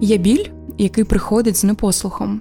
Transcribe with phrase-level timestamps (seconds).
[0.00, 0.44] Є біль,
[0.78, 2.40] який приходить з непослухом.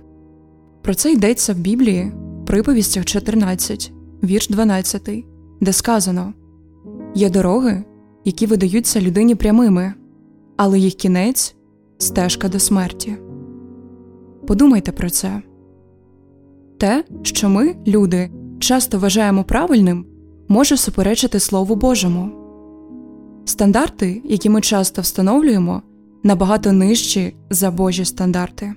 [0.81, 2.11] Про це йдеться в Біблії,
[2.45, 3.91] приповістях 14,
[4.23, 5.09] вірш 12,
[5.61, 6.33] де сказано
[7.15, 7.83] Є дороги,
[8.25, 9.93] які видаються людині прямими,
[10.57, 11.55] але їх кінець
[11.97, 13.17] стежка до смерті.
[14.47, 15.41] Подумайте про це
[16.79, 20.05] те, що ми, люди, часто вважаємо правильним,
[20.47, 22.31] може суперечити Слову Божому.
[23.45, 25.81] Стандарти, які ми часто встановлюємо,
[26.23, 28.73] набагато нижчі за Божі стандарти.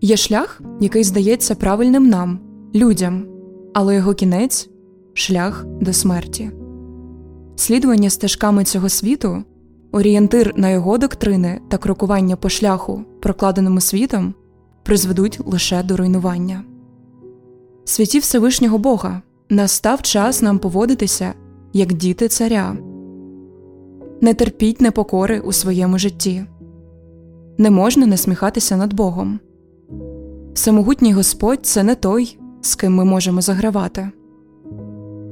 [0.00, 2.38] Є шлях, який здається правильним нам,
[2.74, 3.26] людям,
[3.74, 4.70] але його кінець
[5.14, 6.50] шлях до смерті.
[7.56, 9.42] Слідування стежками цього світу,
[9.92, 14.34] орієнтир на його доктрини та крокування по шляху, прокладеному світом,
[14.82, 16.64] призведуть лише до руйнування.
[17.84, 21.34] Святі Всевишнього Бога настав час нам поводитися
[21.72, 22.76] як діти царя.
[24.22, 26.44] Не терпіть непокори у своєму житті.
[27.58, 29.40] Не можна насміхатися над Богом.
[30.54, 34.10] Всемогутній Господь це не той, з ким ми можемо загравати.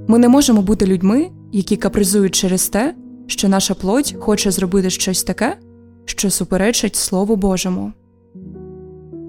[0.08, 2.94] Ми не можемо бути людьми, які капризують через те,
[3.26, 5.56] що наша плоть хоче зробити щось таке,
[6.04, 7.92] що суперечить Слову Божому.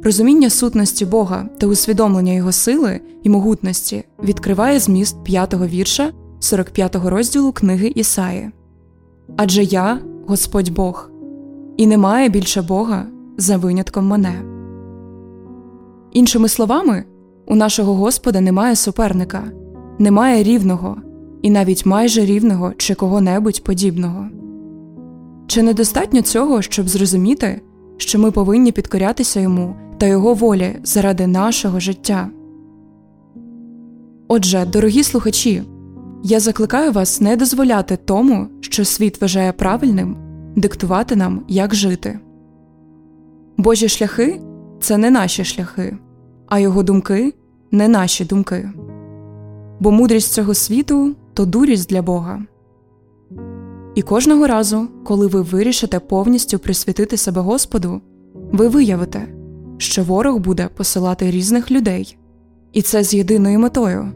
[0.03, 7.52] Розуміння сутності Бога та усвідомлення Його сили і могутності відкриває зміст п'ятого вірша 45-го розділу
[7.52, 8.52] книги Ісаї.
[9.37, 11.11] Адже я Господь Бог,
[11.77, 13.05] і немає більше Бога
[13.38, 14.33] за винятком мене.
[16.11, 17.03] Іншими словами,
[17.47, 19.43] у нашого Господа немає суперника,
[19.99, 20.97] немає рівного
[21.41, 24.25] і навіть майже рівного чи кого-небудь подібного.
[25.47, 27.61] Чи недостатньо цього, щоб зрозуміти,
[27.97, 32.29] що ми повинні підкорятися йому та його волі заради нашого життя?
[34.27, 35.63] Отже, дорогі слухачі,
[36.23, 40.17] я закликаю вас не дозволяти тому, що світ вважає правильним,
[40.55, 42.19] диктувати нам, як жити.
[43.58, 44.41] Божі шляхи
[44.81, 45.97] це не наші шляхи,
[46.47, 47.33] а його думки
[47.72, 48.69] не наші думки.
[49.79, 52.41] Бо мудрість цього світу то дурість для Бога.
[53.95, 58.01] І кожного разу, коли ви вирішите повністю присвятити себе Господу,
[58.51, 59.28] ви виявите,
[59.78, 62.18] що ворог буде посилати різних людей,
[62.74, 64.12] і це з єдиною метою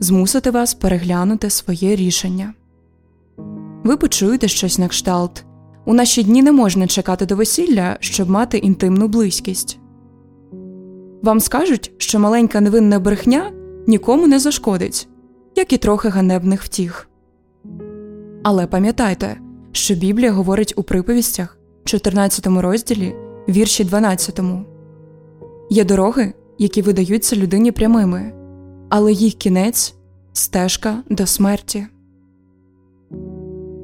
[0.00, 2.54] змусити вас переглянути своє рішення.
[3.84, 5.44] Ви почуєте щось на кшталт
[5.86, 9.78] у наші дні не можна чекати до весілля, щоб мати інтимну близькість.
[11.22, 13.52] Вам скажуть, що маленька невинна брехня
[13.86, 15.08] нікому не зашкодить,
[15.56, 17.08] як і трохи ганебних втіх.
[18.42, 19.36] Але пам'ятайте,
[19.72, 23.14] що Біблія говорить у приповістях, 14 розділі,
[23.48, 24.40] вірші 12
[25.70, 28.32] є дороги, які видаються людині прямими,
[28.88, 29.94] але їх кінець
[30.32, 31.86] стежка до смерті.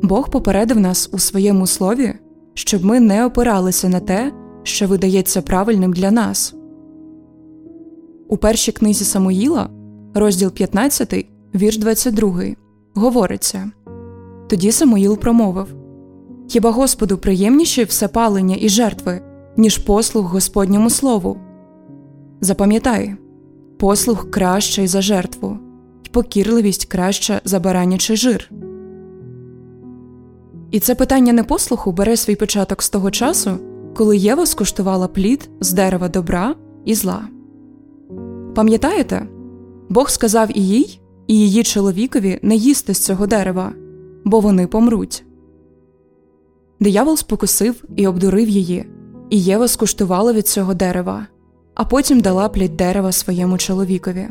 [0.02, 2.14] Бог попередив нас у своєму слові,
[2.54, 6.54] щоб ми не опиралися на те, що видається правильним для нас.
[8.28, 9.70] У першій книзі Самуїла,
[10.14, 12.42] розділ 15, вірш 22,
[12.94, 13.70] говориться
[14.48, 15.74] Тоді Самуїл промовив
[16.48, 19.20] Хіба Господу приємніші все палення і жертви,
[19.56, 21.36] ніж послуг Господньому слову?
[22.40, 23.16] Запам'ятай
[23.80, 25.58] послуг кращий за жертву,
[26.06, 28.50] й покірливість краща за баранячий жир.
[30.70, 33.50] І це питання непослуху бере свій початок з того часу,
[33.94, 36.54] коли Єва скуштувала плід з дерева добра
[36.84, 37.22] і зла.
[38.54, 39.26] Пам'ятаєте,
[39.88, 43.72] Бог сказав і їй, і її чоловікові не їсти з цього дерева,
[44.24, 45.24] бо вони помруть.
[46.80, 48.86] Диявол спокусив і обдурив її,
[49.30, 51.26] і Єва скуштувала від цього дерева,
[51.74, 54.28] а потім дала плід дерева своєму чоловікові.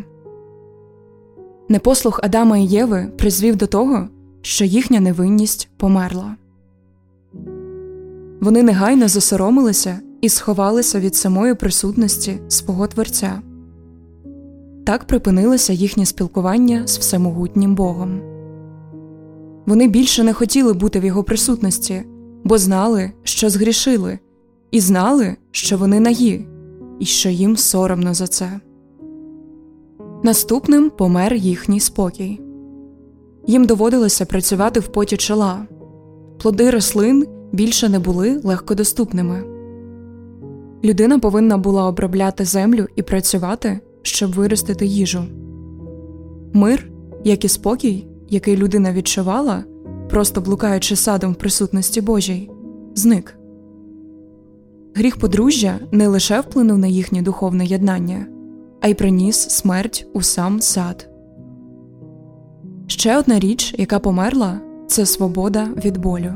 [1.70, 4.08] Непослух Адама і Єви призвів до того,
[4.42, 6.36] що їхня невинність померла.
[8.42, 13.42] Вони негайно засоромилися і сховалися від самої присутності свого Творця.
[14.86, 18.22] Так припинилося їхнє спілкування з всемогутнім Богом.
[19.66, 22.04] Вони більше не хотіли бути в його присутності,
[22.44, 24.20] бо знали, що згрішили,
[24.72, 26.47] і знали, що вони наї,
[26.99, 28.59] і що їм соромно за це.
[30.23, 32.41] Наступним помер їхній спокій.
[33.47, 35.66] Їм доводилося працювати в поті чола,
[36.40, 39.43] плоди рослин більше не були легкодоступними.
[40.84, 45.23] Людина повинна була обробляти землю і працювати, щоб виростити їжу.
[46.53, 46.91] Мир,
[47.23, 49.63] як і спокій, який людина відчувала,
[50.09, 52.49] просто блукаючи садом в присутності Божій,
[52.96, 53.39] зник.
[54.99, 58.25] Гріх подружжя не лише вплинув на їхнє духовне єднання,
[58.81, 61.09] а й приніс смерть у сам сад.
[62.87, 66.34] Ще одна річ, яка померла, це свобода від болю.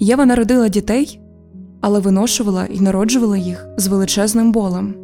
[0.00, 1.20] Єва народила дітей,
[1.80, 4.94] але виношувала і народжувала їх з величезним болем.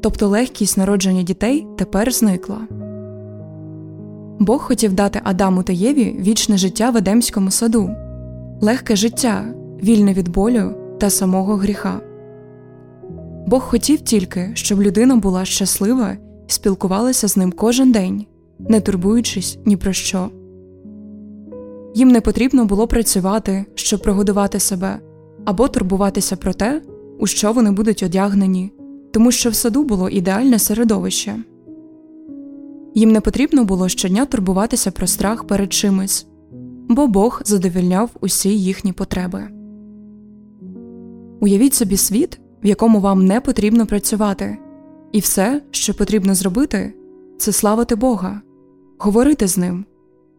[0.00, 2.58] Тобто легкість народження дітей тепер зникла.
[4.38, 7.90] Бог хотів дати Адаму та Єві вічне життя в Едемському саду,
[8.60, 9.44] легке життя,
[9.82, 12.00] вільне від болю та самого гріха.
[13.46, 16.16] Бог хотів тільки, щоб людина була щаслива
[16.48, 18.26] і спілкувалася з ним кожен день,
[18.58, 20.30] не турбуючись ні про що.
[21.94, 24.98] Їм не потрібно було працювати, щоб прогодувати себе,
[25.44, 26.82] або турбуватися про те,
[27.18, 28.72] у що вони будуть одягнені,
[29.12, 31.36] тому що в саду було ідеальне середовище.
[32.94, 36.26] Їм не потрібно було щодня турбуватися про страх перед чимось,
[36.88, 39.59] бо Бог задовільняв усі їхні потреби.
[41.40, 44.58] Уявіть собі світ, в якому вам не потрібно працювати,
[45.12, 46.94] і все, що потрібно зробити,
[47.38, 48.40] це славити Бога,
[48.98, 49.84] говорити з ним,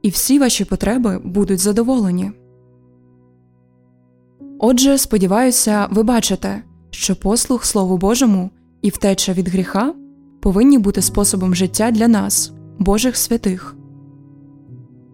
[0.01, 2.31] і всі ваші потреби будуть задоволені.
[4.59, 8.49] Отже, сподіваюся, ви бачите, що послух Слову Божому
[8.81, 9.93] і втеча від гріха
[10.39, 13.75] повинні бути способом життя для нас, Божих святих.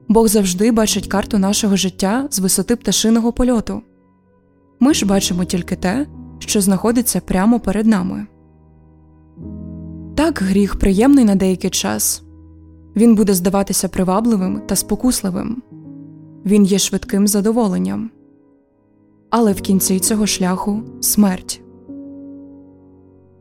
[0.08, 3.82] Бог завжди бачить карту нашого життя з висоти пташиного польоту.
[4.80, 6.08] Ми ж бачимо тільки те,
[6.40, 8.28] що знаходиться прямо перед нами.
[10.16, 12.24] Так гріх приємний на деякий час
[12.96, 15.62] він буде здаватися привабливим та спокусливим
[16.48, 18.10] він є швидким задоволенням.
[19.30, 21.62] Але в кінці цього шляху смерть.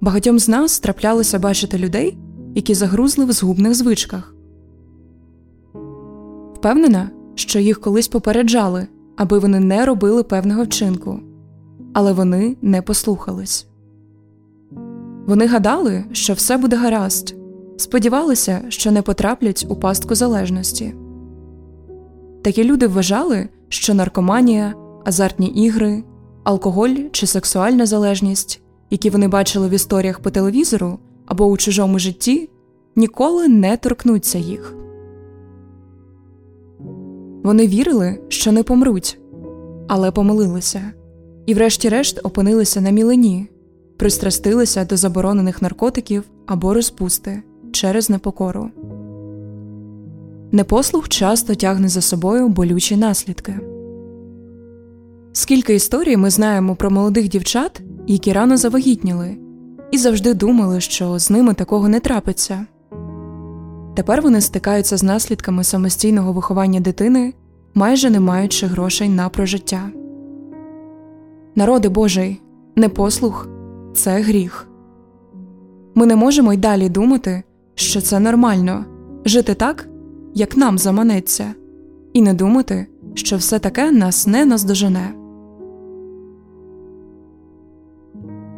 [0.00, 2.18] Багатьом з нас траплялося бачити людей,
[2.54, 4.34] які загрузли в згубних звичках.
[6.54, 8.86] Впевнена, що їх колись попереджали,
[9.16, 11.20] аби вони не робили певного вчинку,
[11.92, 13.66] але вони не послухались.
[15.26, 17.34] Вони гадали, що все буде гаразд,
[17.76, 20.94] сподівалися, що не потраплять у пастку залежності.
[22.44, 24.74] Такі люди вважали, що наркоманія,
[25.04, 26.04] азартні ігри,
[26.44, 32.50] алкоголь чи сексуальна залежність які вони бачили в історіях по телевізору або у чужому житті,
[32.96, 34.76] ніколи не торкнуться їх.
[37.46, 39.18] Вони вірили, що не помруть,
[39.88, 40.92] але помилилися,
[41.46, 43.48] і, врешті-решт, опинилися на мілені,
[43.96, 48.70] пристрастилися до заборонених наркотиків або розпусти через непокору.
[50.52, 53.60] Непослух часто тягне за собою болючі наслідки.
[55.32, 59.36] Скільки історій ми знаємо про молодих дівчат, які рано завагітніли,
[59.90, 62.66] і завжди думали, що з ними такого не трапиться.
[63.96, 67.34] Тепер вони стикаються з наслідками самостійного виховання дитини,
[67.74, 69.90] майже не маючи грошей на прожиття.
[71.54, 72.40] Народи Божий,
[72.76, 73.48] непослух
[73.94, 74.68] це гріх.
[75.94, 77.42] Ми не можемо й далі думати,
[77.74, 78.84] що це нормально
[79.24, 79.88] жити так,
[80.34, 81.54] як нам заманеться,
[82.12, 85.14] і не думати, що все таке нас не наздожене.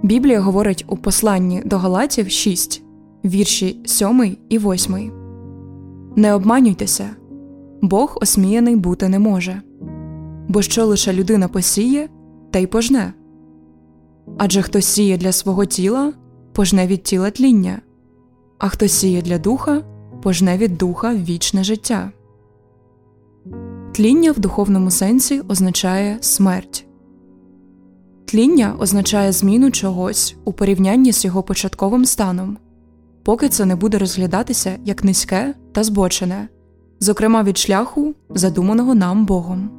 [0.03, 2.83] Біблія говорить у посланні до Галатів 6,
[3.25, 5.18] вірші 7 і 8.
[6.19, 7.11] Не обманюйтеся
[7.83, 9.63] Бог осміяний бути не може,
[10.49, 12.09] бо що лише людина посіє,
[12.51, 13.13] та й пожне.
[14.39, 16.13] Адже хто сіє для свого тіла,
[16.53, 17.81] пожне від тіла тління,
[18.59, 19.83] а хто сіє для духа,
[20.23, 22.13] пожне від духа вічне життя.
[23.93, 26.87] Тління в духовному сенсі означає смерть.
[28.25, 32.59] Тління означає зміну чогось у порівнянні з його початковим станом,
[33.23, 36.49] поки це не буде розглядатися як низьке та збочене,
[37.01, 39.71] зокрема від шляху, задуманого нам Богом.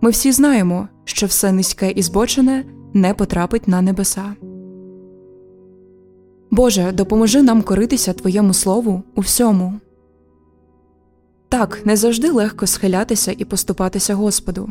[0.00, 2.64] Ми всі знаємо, що все низьке і збочене
[2.94, 4.34] не потрапить на небеса.
[6.50, 9.74] Боже, допоможи нам коритися Твоєму Слову у всьому.
[11.48, 14.68] Так, не завжди легко схилятися і поступатися Господу.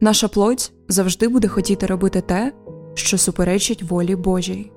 [0.00, 2.52] Наша плоть завжди буде хотіти робити те,
[2.94, 4.70] що суперечить волі Божій.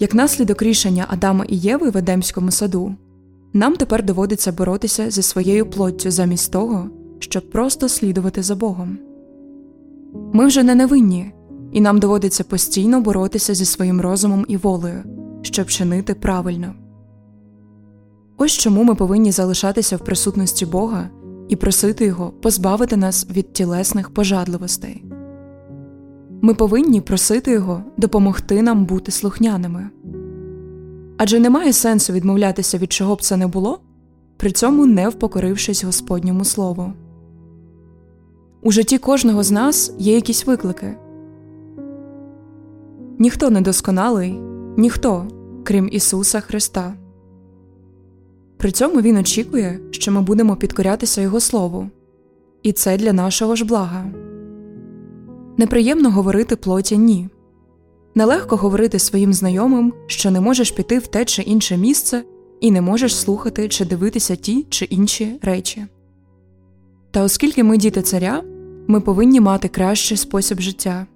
[0.00, 2.94] Як наслідок рішення Адама і Єви в Едемському саду,
[3.56, 8.98] нам тепер доводиться боротися зі своєю плоттю замість того, щоб просто слідувати за Богом.
[10.32, 11.32] Ми вже не невинні,
[11.72, 15.02] і нам доводиться постійно боротися зі своїм розумом і волею,
[15.42, 16.74] щоб чинити правильно.
[18.36, 21.10] Ось чому ми повинні залишатися в присутності Бога
[21.48, 25.04] і просити Його позбавити нас від тілесних пожадливостей.
[26.42, 29.90] Ми повинні просити Його допомогти нам бути слухняними.
[31.16, 33.80] Адже немає сенсу відмовлятися від чого б це не було,
[34.36, 36.92] при цьому не впокорившись Господньому Слову.
[38.62, 40.96] У житті кожного з нас є якісь виклики.
[43.18, 44.40] Ніхто не досконалий,
[44.76, 45.26] ніхто,
[45.64, 46.94] крім Ісуса Христа.
[48.56, 51.90] При цьому він очікує, що ми будемо підкорятися Його Слову,
[52.62, 54.06] і це для нашого ж блага.
[55.56, 57.28] Неприємно говорити плоті ні.
[58.16, 62.24] Нелегко говорити своїм знайомим, що не можеш піти в те чи інше місце
[62.60, 65.86] і не можеш слухати чи дивитися ті чи інші речі.
[67.10, 68.42] Та оскільки ми діти царя,
[68.88, 71.06] ми повинні мати кращий спосіб життя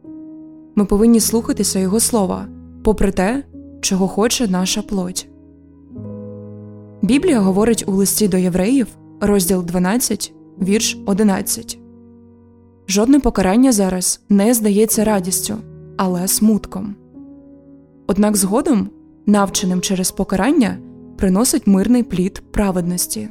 [0.80, 2.46] ми повинні слухатися Його слова,
[2.82, 3.44] попри те,
[3.80, 5.28] чого хоче наша плоть.
[7.02, 8.86] Біблія говорить у листі до євреїв,
[9.20, 11.78] розділ 12, вірш 11
[12.88, 15.54] Жодне покарання зараз не здається радістю,
[16.02, 16.94] але смутком.
[18.06, 18.88] Однак згодом,
[19.26, 20.78] навченим через покарання,
[21.16, 23.28] приносить мирний плід праведності.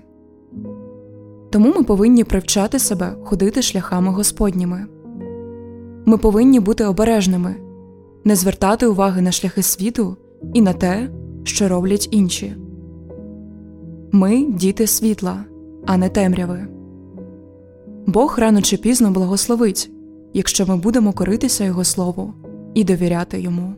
[1.49, 4.85] Тому ми повинні привчати себе ходити шляхами Господніми.
[6.05, 7.55] Ми повинні бути обережними,
[8.23, 10.17] не звертати уваги на шляхи світу
[10.53, 11.09] і на те,
[11.43, 12.55] що роблять інші.
[14.11, 15.45] Ми діти світла,
[15.85, 16.67] а не темряви.
[18.07, 19.91] Бог рано чи пізно благословить,
[20.33, 22.33] якщо ми будемо коритися Його Слову
[22.79, 23.75] і довіряти йому.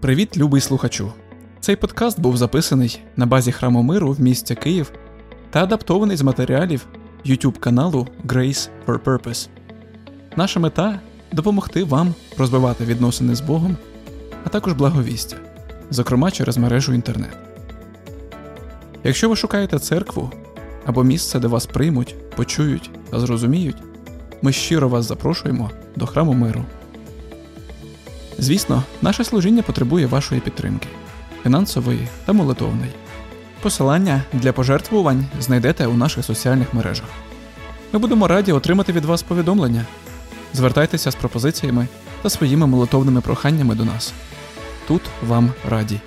[0.00, 1.12] Привіт, любий слухачу!
[1.60, 4.92] Цей подкаст був записаний на базі храму миру в місті Київ
[5.50, 6.86] та адаптований з матеріалів
[7.26, 9.48] YouTube каналу Grace for Purpose.
[10.36, 11.00] Наша мета
[11.32, 13.76] допомогти вам розвивати відносини з Богом,
[14.44, 15.36] а також благовістя,
[15.90, 17.36] зокрема через мережу інтернет.
[19.04, 20.30] Якщо ви шукаєте церкву
[20.86, 23.76] або місце, де вас приймуть, почують та зрозуміють,
[24.42, 26.64] ми щиро вас запрошуємо до храму миру.
[28.38, 30.88] Звісно, наше служіння потребує вашої підтримки
[31.42, 32.90] фінансової та молитовної.
[33.62, 37.08] Посилання для пожертвувань знайдете у наших соціальних мережах.
[37.92, 39.86] Ми будемо раді отримати від вас повідомлення.
[40.54, 41.88] Звертайтеся з пропозиціями
[42.22, 44.12] та своїми молитовними проханнями до нас.
[44.88, 46.00] Тут вам раді.